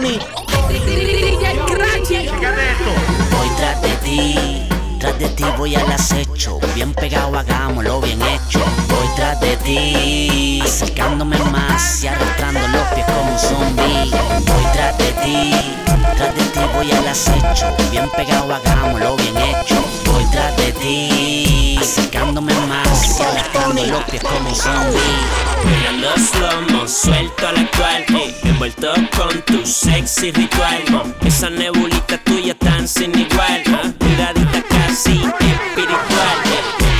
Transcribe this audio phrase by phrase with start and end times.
[0.00, 0.18] Voy
[3.58, 4.66] tras de ti,
[4.98, 6.58] tras de ti voy al acecho.
[6.74, 8.60] Bien pegado, hagámoslo bien hecho.
[8.88, 14.10] Voy tras de ti, acercándome más y arrastrando los pies como un zombie.
[14.46, 15.52] Voy tras de ti,
[16.16, 17.66] tras de ti voy al acecho.
[17.90, 19.84] Bien pegado, hagámoslo bien hecho.
[20.06, 22.69] Voy tras de ti, acercándome más
[23.74, 24.98] los pies como zombie.
[25.62, 30.82] Pegando slow suelto al actual ey, Envuelto con tu sexy ritual
[31.22, 33.92] Esa nebulita tuya tan sin igual ¿ah?
[34.00, 36.38] Miradita casi espiritual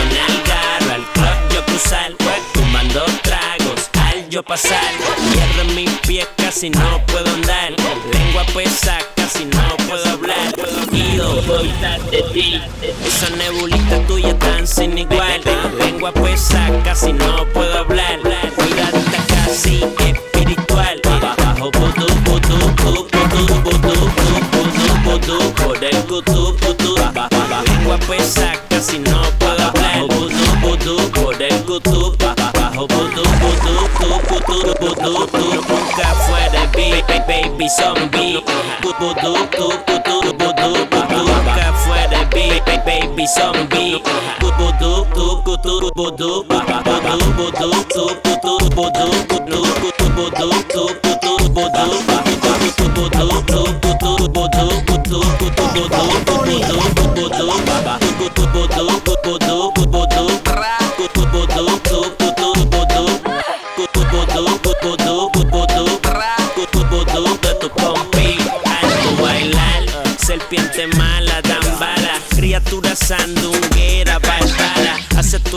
[0.00, 2.12] En el garro al club yo cruzar
[2.54, 4.80] Fumando tragos al yo pasar.
[5.32, 7.65] Hierro en mis pies casi no puedo andar
[16.36, 23.94] Lengua pesa casi no puedo hablar Miradita casi espiritual Bajo vudú, vudú, vudú, vudú, vudú,
[25.02, 26.94] vudú, Por el vudú, vudú
[27.64, 30.06] Lengua pesa casi no puedo hablar
[31.10, 31.56] por el
[35.56, 38.44] Nunca beat, baby zombie
[38.82, 44.02] Vudú, vudú, vudú, vudú, vudú Nunca beat, baby zombie
[70.26, 72.20] serpiente mala, dan bala
[73.06, 74.05] sandunguera,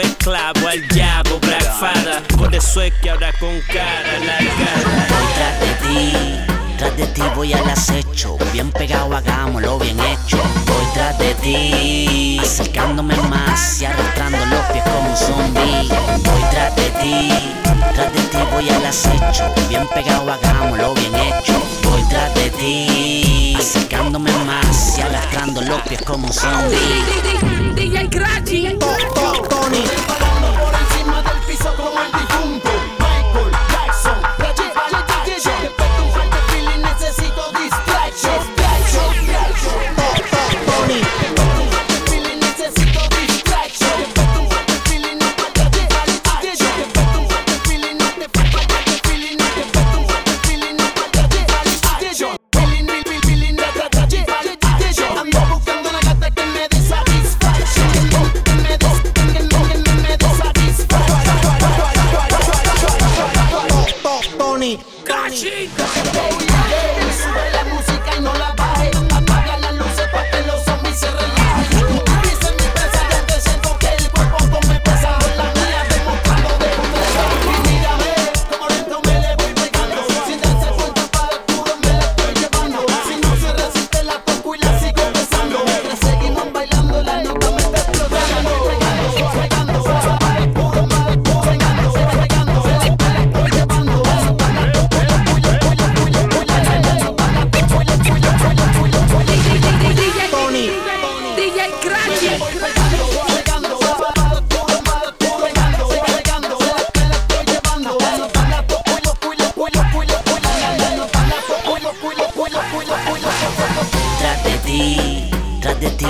[0.00, 4.70] Esclavo al diablo, Black Father Por eso es que ahora con cara larga
[5.08, 6.46] Voy tras de ti,
[6.78, 8.36] tras de ti voy al acecho.
[8.52, 10.36] Bien pegado, hagámoslo bien hecho.
[10.66, 15.88] Voy tras de ti, acercándome más y arrastrando los pies como un zombie.
[16.24, 17.28] Voy tras de ti,
[17.94, 19.44] tras de ti voy al acecho.
[19.68, 21.54] Bien pegado, hagámoslo bien hecho.
[21.82, 26.76] Voy tras de ti, acercándome más y arrastrando los pies como un zombie.
[27.74, 28.78] DJ Cratchy.
[29.68, 30.25] morning.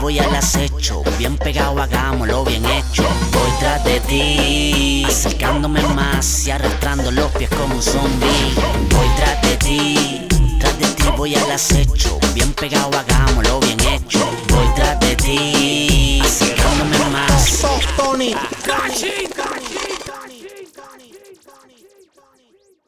[0.00, 1.02] Voy al acecho.
[1.18, 3.04] Bien pegado, hagámoslo bien hecho.
[3.32, 8.54] Voy tras de ti, acercándome más y arrastrando los pies como un zombie.
[8.90, 10.26] Voy tras de ti,
[10.58, 12.18] tras de ti voy al acecho.
[12.34, 14.18] Bien pegado, hagámoslo bien hecho.
[14.48, 15.87] Voy tras de ti,